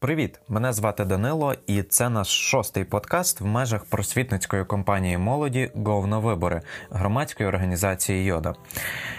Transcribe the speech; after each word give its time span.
Привіт! 0.00 0.40
Мене 0.48 0.72
звати 0.72 1.04
Данило, 1.04 1.54
і 1.66 1.82
це 1.82 2.08
наш 2.08 2.28
шостий 2.50 2.84
подкаст 2.84 3.40
в 3.40 3.44
межах 3.46 3.84
просвітницької 3.84 4.64
компанії 4.64 5.18
молоді 5.18 5.70
«Гов 5.74 6.06
на 6.06 6.18
вибори 6.18 6.62
громадської 6.90 7.48
організації 7.48 8.24
Йода. 8.24 8.54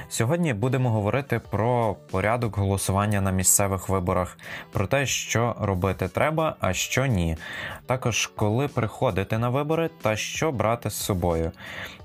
Сьогодні 0.10 0.54
будемо 0.54 0.89
говорити 0.89 1.42
про 1.52 1.96
порядок 2.12 2.57
голосування 2.57 3.21
на 3.21 3.31
місцевих 3.31 3.89
виборах, 3.89 4.38
про 4.71 4.88
те, 4.88 5.05
що 5.05 5.55
робити 5.60 6.07
треба, 6.07 6.55
а 6.60 6.74
що 6.74 7.06
ні. 7.06 7.38
Також 7.86 8.28
коли 8.28 8.68
приходити 8.68 9.38
на 9.38 9.50
вибори 9.50 9.90
та 10.02 10.16
що 10.16 10.52
брати 10.52 10.90
з 10.90 10.96
собою. 10.96 11.52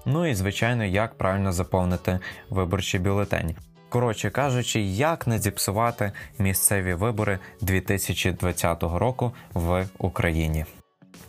Ну 0.07 0.27
і 0.27 0.35
звичайно, 0.35 0.85
як 0.85 1.15
правильно 1.15 1.53
заповнити 1.53 2.19
виборчий 2.51 3.01
бюлетень. 3.01 3.57
Коротше 3.89 4.31
кажучи, 4.31 4.81
як 4.81 5.27
не 5.27 5.39
зіпсувати 5.39 6.13
місцеві 6.39 6.95
вибори 6.95 7.39
2020 7.61 8.83
року 8.83 9.33
в 9.55 9.87
Україні. 9.99 10.65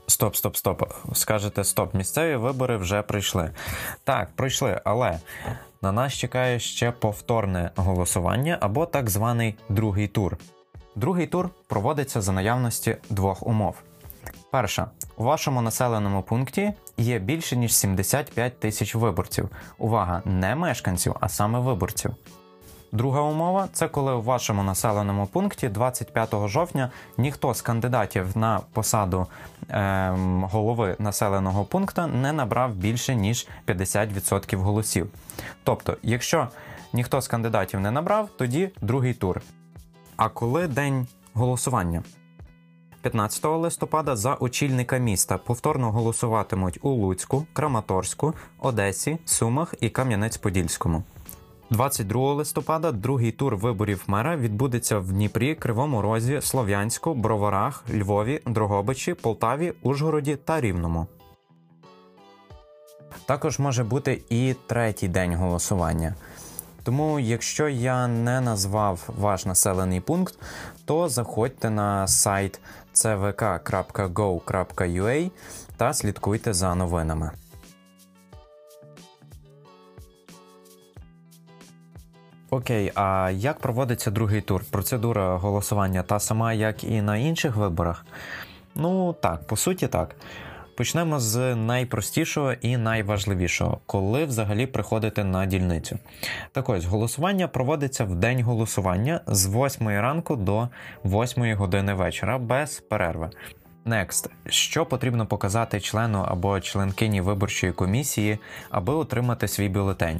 Стоп, 0.07 0.35
стоп, 0.35 0.55
стоп. 0.55 0.83
Скажете, 1.13 1.63
стоп, 1.63 1.93
місцеві 1.93 2.35
вибори 2.35 2.77
вже 2.77 3.01
прийшли. 3.01 3.51
Так, 4.03 4.29
пройшли, 4.35 4.81
але 4.83 5.19
на 5.81 5.91
нас 5.91 6.13
чекає 6.13 6.59
ще 6.59 6.91
повторне 6.91 7.71
голосування 7.75 8.57
або 8.61 8.85
так 8.85 9.09
званий 9.09 9.55
другий 9.69 10.07
тур. 10.07 10.37
Другий 10.95 11.27
тур 11.27 11.49
проводиться 11.67 12.21
за 12.21 12.31
наявності 12.31 12.97
двох 13.09 13.47
умов. 13.47 13.75
Перша, 14.51 14.87
у 15.17 15.23
вашому 15.23 15.61
населеному 15.61 16.23
пункті 16.23 16.73
є 16.97 17.19
більше 17.19 17.55
ніж 17.55 17.75
75 17.75 18.59
тисяч 18.59 18.95
виборців. 18.95 19.49
Увага, 19.77 20.21
не 20.25 20.55
мешканців, 20.55 21.15
а 21.19 21.29
саме 21.29 21.59
виборців. 21.59 22.15
Друга 22.95 23.21
умова 23.21 23.67
це 23.73 23.87
коли 23.87 24.13
у 24.13 24.21
вашому 24.21 24.63
населеному 24.63 25.27
пункті 25.27 25.69
25 25.69 26.47
жовтня 26.47 26.91
ніхто 27.17 27.53
з 27.53 27.61
кандидатів 27.61 28.37
на 28.37 28.61
посаду 28.73 29.27
е, 29.69 30.09
голови 30.41 30.95
населеного 30.99 31.65
пункту 31.65 32.07
не 32.07 32.33
набрав 32.33 32.75
більше 32.75 33.15
ніж 33.15 33.47
50% 33.67 34.55
голосів. 34.55 35.09
Тобто, 35.63 35.97
якщо 36.03 36.47
ніхто 36.93 37.21
з 37.21 37.27
кандидатів 37.27 37.79
не 37.79 37.91
набрав, 37.91 38.29
тоді 38.37 38.69
другий 38.81 39.13
тур. 39.13 39.41
А 40.17 40.29
коли 40.29 40.67
день 40.67 41.07
голосування? 41.33 42.03
15 43.01 43.45
листопада 43.45 44.15
за 44.15 44.33
очільника 44.33 44.97
міста 44.97 45.37
повторно 45.37 45.91
голосуватимуть 45.91 46.79
у 46.81 46.89
Луцьку, 46.89 47.45
Краматорську, 47.53 48.33
Одесі, 48.59 49.17
Сумах 49.25 49.73
і 49.81 49.89
Кам'янець-Подільському. 49.89 51.03
22 51.75 52.33
листопада 52.33 52.91
другий 52.91 53.31
тур 53.31 53.55
виборів 53.55 54.03
мера 54.07 54.37
відбудеться 54.37 54.99
в 54.99 55.11
Дніпрі, 55.11 55.55
Кривому 55.55 56.01
Розі, 56.01 56.41
Слов'янську, 56.41 57.13
Броварах, 57.13 57.83
Львові, 57.93 58.41
Дрогобичі, 58.45 59.13
Полтаві, 59.13 59.73
Ужгороді 59.81 60.35
та 60.35 60.61
Рівному. 60.61 61.07
Також 63.25 63.59
може 63.59 63.83
бути 63.83 64.21
і 64.29 64.55
третій 64.67 65.07
день 65.07 65.35
голосування. 65.35 66.15
Тому, 66.83 67.19
якщо 67.19 67.69
я 67.69 68.07
не 68.07 68.41
назвав 68.41 69.09
ваш 69.19 69.45
населений 69.45 69.99
пункт, 69.99 70.39
то 70.85 71.09
заходьте 71.09 71.69
на 71.69 72.07
сайт 72.07 72.59
cvk.go.ua 72.93 74.51
та 75.77 75.93
слідкуйте 75.93 76.53
за 76.53 76.75
новинами. 76.75 77.31
Окей, 82.49 82.91
а 82.95 83.31
як 83.33 83.59
проводиться 83.59 84.11
другий 84.11 84.41
тур? 84.41 84.63
Процедура 84.71 85.37
голосування 85.37 86.03
та 86.03 86.19
сама, 86.19 86.53
як 86.53 86.83
і 86.83 87.01
на 87.01 87.17
інших 87.17 87.55
виборах? 87.55 88.05
Ну 88.75 89.15
так, 89.21 89.47
по 89.47 89.57
суті, 89.57 89.87
так. 89.87 90.15
Почнемо 90.77 91.19
з 91.19 91.55
найпростішого 91.55 92.53
і 92.53 92.77
найважливішого, 92.77 93.79
коли 93.85 94.25
взагалі 94.25 94.67
приходити 94.67 95.23
на 95.23 95.45
дільницю. 95.45 95.99
Так 96.51 96.69
ось, 96.69 96.85
голосування 96.85 97.47
проводиться 97.47 98.05
в 98.05 98.15
день 98.15 98.43
голосування 98.43 99.21
з 99.27 99.47
8 99.47 99.87
ранку 99.87 100.35
до 100.35 100.69
8 101.05 101.55
години 101.55 101.93
вечора 101.93 102.37
без 102.37 102.79
перерви. 102.79 103.29
Next. 103.85 104.29
що 104.49 104.85
потрібно 104.85 105.25
показати 105.25 105.79
члену 105.79 106.25
або 106.27 106.59
членкині 106.59 107.21
виборчої 107.21 107.73
комісії, 107.73 108.39
аби 108.69 108.93
отримати 108.93 109.47
свій 109.47 109.69
бюлетень? 109.69 110.19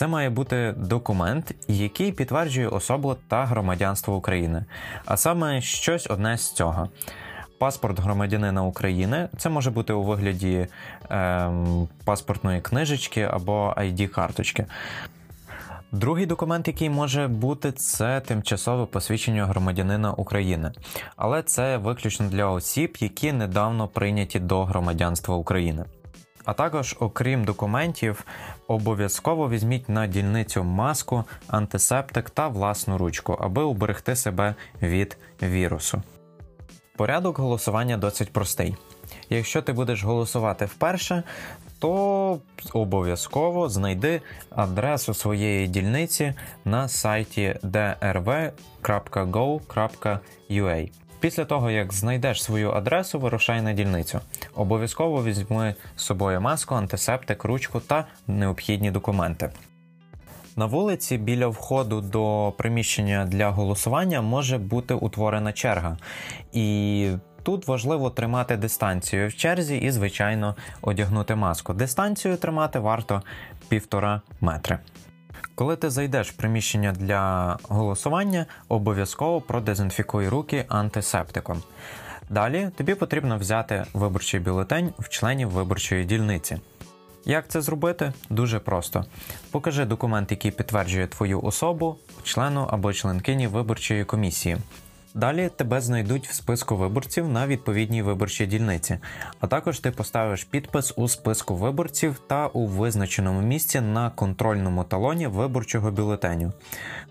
Це 0.00 0.06
має 0.06 0.30
бути 0.30 0.74
документ, 0.76 1.54
який 1.68 2.12
підтверджує 2.12 2.68
особу 2.68 3.16
та 3.28 3.44
громадянство 3.44 4.16
України, 4.16 4.64
а 5.04 5.16
саме 5.16 5.60
щось 5.60 6.06
одне 6.10 6.38
з 6.38 6.52
цього. 6.52 6.88
Паспорт 7.58 8.00
громадянина 8.00 8.62
України 8.62 9.28
це 9.36 9.48
може 9.48 9.70
бути 9.70 9.92
у 9.92 10.02
вигляді 10.02 10.66
е, 11.10 11.50
паспортної 12.04 12.60
книжечки 12.60 13.22
або 13.22 13.74
id 13.78 14.06
карточки 14.06 14.66
Другий 15.92 16.26
документ, 16.26 16.68
який 16.68 16.90
може 16.90 17.28
бути, 17.28 17.72
це 17.72 18.20
тимчасове 18.20 18.86
посвідчення 18.86 19.46
громадянина 19.46 20.12
України, 20.12 20.72
але 21.16 21.42
це 21.42 21.76
виключно 21.76 22.28
для 22.28 22.46
осіб, 22.46 22.96
які 23.00 23.32
недавно 23.32 23.88
прийняті 23.88 24.38
до 24.40 24.64
громадянства 24.64 25.36
України. 25.36 25.84
А 26.44 26.52
також, 26.52 26.96
окрім 27.00 27.44
документів, 27.44 28.24
обов'язково 28.66 29.48
візьміть 29.48 29.88
на 29.88 30.06
дільницю 30.06 30.64
маску, 30.64 31.24
антисептик 31.48 32.30
та 32.30 32.48
власну 32.48 32.98
ручку, 32.98 33.38
аби 33.40 33.62
уберегти 33.62 34.16
себе 34.16 34.54
від 34.82 35.16
вірусу. 35.42 36.02
Порядок 36.96 37.38
голосування 37.38 37.96
досить 37.96 38.32
простий. 38.32 38.76
Якщо 39.30 39.62
ти 39.62 39.72
будеш 39.72 40.04
голосувати 40.04 40.64
вперше, 40.64 41.22
то 41.78 42.38
обов'язково 42.72 43.68
знайди 43.68 44.22
адресу 44.50 45.14
своєї 45.14 45.68
дільниці 45.68 46.34
на 46.64 46.88
сайті 46.88 47.56
drv.go.ua. 47.62 48.50
Після 51.20 51.44
того, 51.44 51.70
як 51.70 51.92
знайдеш 51.92 52.42
свою 52.42 52.70
адресу, 52.70 53.18
вирушай 53.18 53.62
на 53.62 53.72
дільницю. 53.72 54.20
Обов'язково 54.54 55.24
візьми 55.24 55.74
з 55.96 56.02
собою 56.02 56.40
маску, 56.40 56.74
антисептик, 56.74 57.44
ручку 57.44 57.80
та 57.80 58.04
необхідні 58.26 58.90
документи. 58.90 59.50
На 60.56 60.66
вулиці 60.66 61.18
біля 61.18 61.46
входу 61.46 62.00
до 62.00 62.54
приміщення 62.58 63.24
для 63.24 63.50
голосування 63.50 64.22
може 64.22 64.58
бути 64.58 64.94
утворена 64.94 65.52
черга. 65.52 65.96
І 66.52 67.10
Тут 67.42 67.68
важливо 67.68 68.10
тримати 68.10 68.56
дистанцію 68.56 69.28
в 69.28 69.34
черзі 69.34 69.76
і, 69.76 69.90
звичайно, 69.90 70.56
одягнути 70.82 71.34
маску. 71.34 71.74
Дистанцію 71.74 72.36
тримати 72.36 72.78
варто 72.78 73.22
півтора 73.68 74.20
метри. 74.40 74.78
Коли 75.60 75.76
ти 75.76 75.90
зайдеш 75.90 76.30
в 76.30 76.32
приміщення 76.32 76.92
для 76.92 77.56
голосування, 77.62 78.46
обов'язково 78.68 79.40
продезінфікуй 79.40 80.28
руки 80.28 80.64
антисептиком. 80.68 81.62
Далі 82.30 82.70
тобі 82.76 82.94
потрібно 82.94 83.38
взяти 83.38 83.84
виборчий 83.92 84.40
бюлетень 84.40 84.92
в 84.98 85.08
членів 85.08 85.50
виборчої 85.50 86.04
дільниці. 86.04 86.60
Як 87.24 87.48
це 87.48 87.60
зробити? 87.60 88.12
Дуже 88.30 88.58
просто. 88.58 89.04
Покажи 89.50 89.84
документ, 89.84 90.30
який 90.30 90.50
підтверджує 90.50 91.06
твою 91.06 91.42
особу, 91.42 91.96
члену 92.22 92.68
або 92.70 92.92
членкині 92.92 93.46
виборчої 93.46 94.04
комісії. 94.04 94.56
Далі 95.14 95.50
тебе 95.56 95.80
знайдуть 95.80 96.28
в 96.28 96.32
списку 96.32 96.76
виборців 96.76 97.28
на 97.28 97.46
відповідній 97.46 98.02
виборчій 98.02 98.46
дільниці, 98.46 98.98
а 99.40 99.46
також 99.46 99.78
ти 99.78 99.90
поставиш 99.90 100.44
підпис 100.44 100.94
у 100.96 101.08
списку 101.08 101.54
виборців 101.54 102.18
та 102.26 102.46
у 102.46 102.66
визначеному 102.66 103.42
місці 103.42 103.80
на 103.80 104.10
контрольному 104.10 104.84
талоні 104.84 105.26
виборчого 105.26 105.90
бюлетеню. 105.90 106.52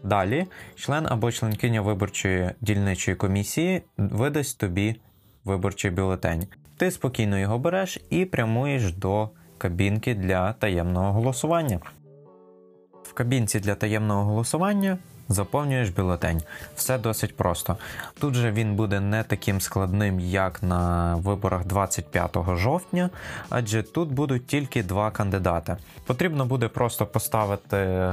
Далі 0.03 0.45
член 0.75 1.07
або 1.09 1.31
членкиня 1.31 1.81
виборчої 1.81 2.51
дільничої 2.61 3.17
комісії 3.17 3.81
видасть 3.97 4.57
тобі 4.57 4.95
виборчий 5.45 5.91
бюлетень. 5.91 6.47
Ти 6.77 6.91
спокійно 6.91 7.39
його 7.39 7.59
береш 7.59 7.99
і 8.09 8.25
прямуєш 8.25 8.93
до 8.93 9.29
кабінки 9.57 10.15
для 10.15 10.53
таємного 10.53 11.13
голосування. 11.13 11.79
В 13.03 13.13
кабінці 13.13 13.59
для 13.59 13.75
таємного 13.75 14.23
голосування 14.23 14.97
Заповнюєш 15.29 15.89
бюлетень. 15.89 16.41
Все 16.75 16.97
досить 16.97 17.37
просто. 17.37 17.77
Тут 18.19 18.33
же 18.33 18.51
він 18.51 18.75
буде 18.75 18.99
не 18.99 19.23
таким 19.23 19.61
складним, 19.61 20.19
як 20.19 20.63
на 20.63 21.15
виборах 21.15 21.65
25 21.65 22.37
жовтня, 22.55 23.09
адже 23.49 23.83
тут 23.83 24.11
будуть 24.11 24.47
тільки 24.47 24.83
два 24.83 25.11
кандидати. 25.11 25.77
Потрібно 26.05 26.45
буде 26.45 26.67
просто 26.67 27.05
поставити 27.05 28.11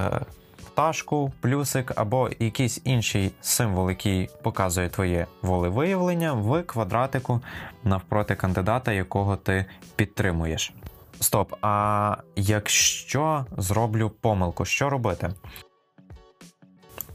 пташку, 0.77 1.33
плюсик 1.41 1.93
або 1.97 2.31
якийсь 2.39 2.81
інший 2.85 3.33
символ, 3.41 3.91
який 3.91 4.31
показує 4.43 4.89
твоє 4.89 5.27
волевиявлення 5.43 6.33
в 6.33 6.63
квадратику 6.63 7.41
навпроти 7.85 8.35
кандидата, 8.35 8.93
якого 8.93 9.37
ти 9.37 9.65
підтримуєш. 9.97 10.73
Стоп, 11.21 11.55
а 11.63 12.17
якщо 12.37 13.47
зроблю 13.59 14.11
помилку, 14.11 14.65
що 14.65 14.91
робити? 14.91 15.31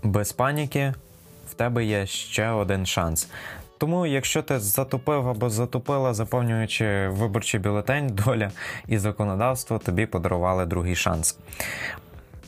Без 0.03 0.31
паніки 0.31 0.93
в 1.49 1.53
тебе 1.53 1.85
є 1.85 2.05
ще 2.05 2.49
один 2.49 2.85
шанс. 2.85 3.27
Тому, 3.77 4.05
якщо 4.05 4.41
ти 4.41 4.59
затупив 4.59 5.29
або 5.29 5.49
затупила, 5.49 6.13
заповнюючи 6.13 7.07
виборчий 7.07 7.59
бюлетень, 7.59 8.07
доля 8.07 8.51
і 8.87 8.97
законодавство 8.97 9.79
тобі 9.79 10.05
подарували 10.05 10.65
другий 10.65 10.95
шанс. 10.95 11.37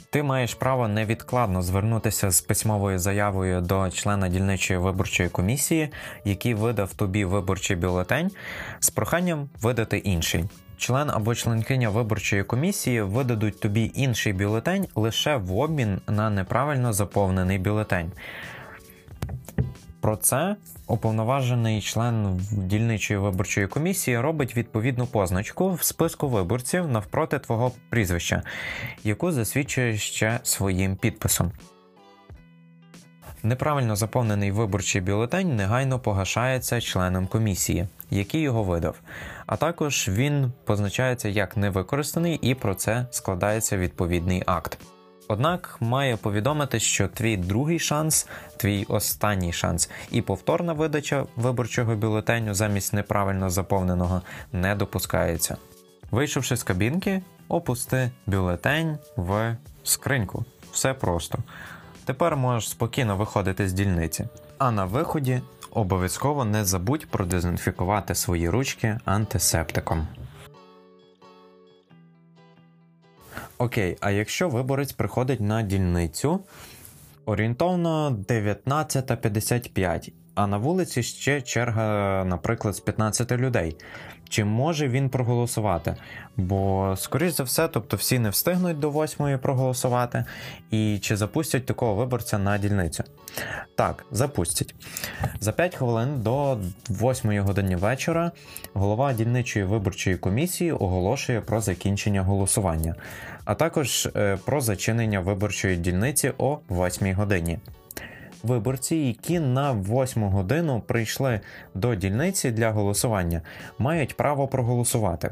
Ти 0.10 0.24
маєш 0.24 0.54
право 0.54 0.88
невідкладно 0.88 1.62
звернутися 1.62 2.32
з 2.32 2.42
письмовою 2.42 3.00
заявою 3.00 3.62
до 3.62 3.90
члена 3.90 4.30
дільничої 4.30 4.80
виборчої 4.80 5.30
комісії, 5.30 5.90
який 6.26 6.54
видав 6.54 6.94
тобі 6.94 7.26
виборчий 7.26 7.76
бюлетень, 7.76 8.32
з 8.80 8.90
проханням 8.90 9.50
видати 9.62 9.98
інший. 9.98 10.46
Член 10.84 11.10
або 11.10 11.36
членкиня 11.36 11.90
виборчої 11.90 12.44
комісії 12.44 13.02
видадуть 13.02 13.60
тобі 13.60 13.92
інший 13.96 14.34
бюлетень 14.34 14.88
лише 14.96 15.36
в 15.36 15.58
обмін 15.58 16.02
на 16.08 16.30
неправильно 16.30 16.94
заповнений 16.94 17.60
бюлетень. 17.60 18.12
Про 20.02 20.18
це 20.18 20.56
уповноважений 20.88 21.82
член 21.82 22.42
дільничої 22.52 23.20
виборчої 23.20 23.68
комісії 23.68 24.20
робить 24.20 24.58
відповідну 24.58 25.06
позначку 25.08 25.74
в 25.74 25.84
списку 25.84 26.28
виборців 26.28 26.88
навпроти 26.88 27.40
твого 27.40 27.72
прізвища, 27.90 28.44
яку 29.04 29.32
засвідчує 29.32 29.98
ще 29.98 30.40
своїм 30.44 30.96
підписом. 30.96 31.52
Неправильно 33.46 33.96
заповнений 33.96 34.52
виборчий 34.52 35.02
бюлетень 35.02 35.56
негайно 35.56 36.00
погашається 36.00 36.82
членом 36.82 37.28
комісії, 37.28 37.88
який 38.12 38.42
його 38.42 38.64
видав. 38.64 38.96
А 39.46 39.56
також 39.56 40.10
він 40.10 40.52
позначається 40.66 41.30
як 41.30 41.58
невикористаний, 41.58 42.36
і 42.36 42.56
про 42.56 42.76
це 42.76 43.06
складається 43.12 43.78
відповідний 43.78 44.44
акт. 44.46 44.78
Однак 45.28 45.78
має 45.80 46.18
повідомити, 46.18 46.80
що 46.80 47.08
твій 47.08 47.38
другий 47.38 47.80
шанс, 47.80 48.28
твій 48.58 48.86
останній 48.88 49.54
шанс, 49.54 49.90
і 50.12 50.22
повторна 50.22 50.74
видача 50.74 51.26
виборчого 51.36 51.96
бюлетеню 51.96 52.54
замість 52.54 52.94
неправильно 52.94 53.50
заповненого 53.50 54.22
не 54.54 54.76
допускається. 54.76 55.58
Вийшовши 56.12 56.58
з 56.58 56.64
кабінки, 56.64 57.22
опусти 57.48 58.12
бюлетень 58.26 58.98
в 59.16 59.58
скриньку. 59.84 60.46
Все 60.72 60.94
просто. 60.94 61.40
Тепер 62.06 62.38
можеш 62.38 62.70
спокійно 62.70 63.18
виходити 63.18 63.70
з 63.70 63.74
дільниці. 63.74 64.28
А 64.58 64.72
на 64.72 64.86
виході 64.86 65.42
обов'язково 65.72 66.46
не 66.46 66.66
забудь 66.66 67.06
продезінфікувати 67.06 68.16
свої 68.16 68.50
ручки 68.50 69.00
антисептиком. 69.06 70.08
Окей, 73.58 73.98
а 74.02 74.12
якщо 74.12 74.50
виборець 74.50 74.92
приходить 74.92 75.42
на 75.42 75.62
дільницю 75.62 76.40
орієнтовно 77.26 78.18
19.55, 78.30 80.12
а 80.36 80.48
на 80.48 80.58
вулиці 80.58 81.04
ще 81.04 81.42
черга, 81.42 82.24
наприклад, 82.26 82.76
з 82.76 82.80
15 82.80 83.32
людей. 83.32 83.76
Чи 84.34 84.44
може 84.44 84.88
він 84.88 85.10
проголосувати? 85.10 85.96
Бо, 86.38 86.94
скоріш 86.98 87.34
за 87.34 87.44
все, 87.44 87.68
тобто 87.68 87.98
всі 87.98 88.20
не 88.20 88.30
встигнуть 88.30 88.80
до 88.80 88.92
8 88.92 89.40
проголосувати, 89.40 90.26
і 90.72 91.00
чи 91.02 91.16
запустять 91.16 91.66
такого 91.66 91.96
виборця 91.96 92.38
на 92.38 92.58
дільницю? 92.58 93.04
Так, 93.76 94.06
запустять. 94.12 94.76
За 95.40 95.52
5 95.52 95.76
хвилин 95.76 96.22
до 96.22 96.58
8 96.90 97.40
години 97.40 97.76
вечора 97.76 98.32
голова 98.74 99.14
дільничої 99.14 99.66
виборчої 99.66 100.18
комісії 100.18 100.72
оголошує 100.72 101.42
про 101.42 101.62
закінчення 101.62 102.22
голосування, 102.22 102.96
а 103.46 103.56
також 103.56 104.10
е, 104.16 104.38
про 104.46 104.62
зачинення 104.62 105.20
виборчої 105.20 105.78
дільниці 105.78 106.32
о 106.38 106.60
8 106.70 107.14
годині 107.14 107.60
виборці, 108.44 108.96
які 108.96 109.40
на 109.40 109.74
8 109.74 110.24
годину 110.24 110.84
прийшли 110.88 111.40
до 111.74 111.96
дільниці 111.96 112.52
для 112.52 112.72
голосування, 112.72 113.42
мають 113.80 114.18
право 114.18 114.48
проголосувати. 114.48 115.32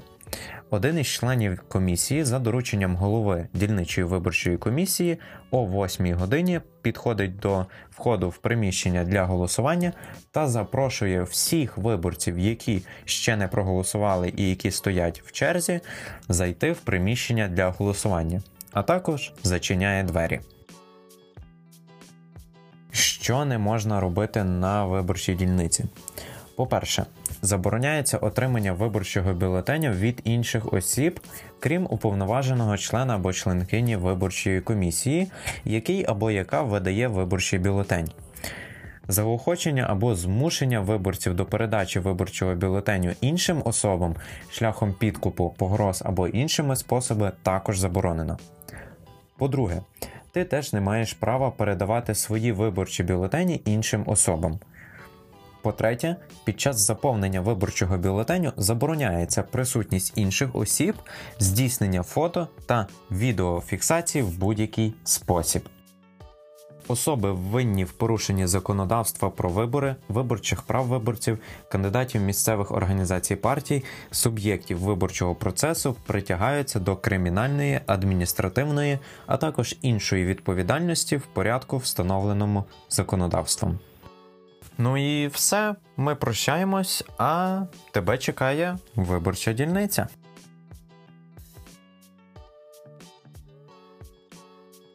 Один 0.70 1.00
із 1.00 1.08
членів 1.08 1.62
комісії 1.68 2.24
за 2.24 2.40
дорученням 2.40 2.96
голови 2.96 3.48
дільничої 3.54 4.08
виборчої 4.08 4.58
комісії 4.58 5.18
о 5.52 5.66
8 5.66 6.14
годині 6.14 6.62
підходить 6.82 7.40
до 7.40 7.66
входу 7.90 8.30
в 8.30 8.38
приміщення 8.38 9.04
для 9.04 9.24
голосування 9.24 9.94
та 10.32 10.48
запрошує 10.48 11.24
всіх 11.24 11.78
виборців, 11.78 12.40
які 12.40 12.82
ще 13.06 13.36
не 13.36 13.48
проголосували 13.48 14.34
і 14.38 14.50
які 14.50 14.72
стоять 14.72 15.24
в 15.26 15.32
черзі, 15.32 15.80
зайти 16.30 16.72
в 16.72 16.78
приміщення 16.78 17.48
для 17.48 17.70
голосування, 17.70 18.42
а 18.72 18.84
також 18.84 19.34
зачиняє 19.44 20.04
двері. 20.04 20.40
Що 23.22 23.46
не 23.46 23.58
можна 23.58 24.00
робити 24.00 24.44
на 24.44 24.86
виборчій 24.86 25.36
дільниці? 25.36 25.86
По-перше, 26.56 27.06
забороняється 27.42 28.18
отримання 28.18 28.74
виборчого 28.74 29.34
бюлетеня 29.34 29.92
від 29.92 30.22
інших 30.24 30.74
осіб, 30.74 31.20
крім 31.60 31.88
уповноваженого 31.90 32.78
члена 32.78 33.16
або 33.16 33.34
членкині 33.34 33.96
виборчої 33.96 34.62
комісії, 34.62 35.32
який 35.66 36.06
або 36.06 36.32
яка 36.32 36.62
видає 36.62 37.08
виборчий 37.08 37.60
бюлетень. 37.60 38.12
Заохочення 39.08 39.86
або 39.90 40.16
змушення 40.16 40.80
виборців 40.80 41.34
до 41.34 41.46
передачі 41.46 42.00
виборчого 42.00 42.56
бюлетеню 42.56 43.12
іншим 43.22 43.62
особам 43.66 44.16
шляхом 44.52 44.94
підкупу, 44.94 45.56
погроз 45.58 46.04
або 46.06 46.28
іншими 46.28 46.76
способами 46.76 47.32
також 47.44 47.80
заборонено. 47.80 48.38
По-друге, 49.38 49.82
ти 50.32 50.44
теж 50.44 50.74
не 50.74 50.82
маєш 50.82 51.14
права 51.14 51.52
передавати 51.52 52.16
свої 52.16 52.52
виборчі 52.52 53.04
бюлетені 53.04 53.62
іншим 53.66 54.04
особам. 54.06 54.60
По-третє, 55.62 56.16
під 56.44 56.60
час 56.60 56.80
заповнення 56.80 57.42
виборчого 57.42 57.98
бюлетеню 57.98 58.54
забороняється 58.58 59.44
присутність 59.44 60.14
інших 60.16 60.56
осіб, 60.56 60.96
здійснення 61.40 62.04
фото 62.04 62.48
та 62.66 62.88
відеофіксації 63.12 64.24
в 64.24 64.38
будь-який 64.40 64.94
спосіб. 65.04 65.70
Особи 66.92 67.32
винні 67.32 67.84
в 67.86 67.92
порушенні 67.92 68.48
законодавства 68.48 69.30
про 69.30 69.50
вибори, 69.50 69.96
виборчих 70.10 70.62
прав 70.62 70.86
виборців, 70.86 71.40
кандидатів 71.72 72.22
місцевих 72.22 72.72
організацій 72.72 73.36
партій, 73.36 73.84
суб'єктів 74.12 74.80
виборчого 74.80 75.36
процесу 75.36 75.96
притягаються 76.08 76.80
до 76.80 76.96
кримінальної, 76.96 77.80
адміністративної, 77.86 79.00
а 79.28 79.38
також 79.38 79.76
іншої 79.82 80.26
відповідальності 80.26 81.18
в 81.18 81.26
порядку, 81.26 81.78
встановленому 81.78 82.64
законодавством. 82.90 83.80
Ну 84.78 84.98
і 84.98 85.28
все, 85.28 85.76
ми 85.98 86.16
прощаємось, 86.16 87.06
а 87.18 87.62
тебе 87.92 88.18
чекає 88.18 88.78
виборча 88.96 89.54
дільниця. 89.54 90.08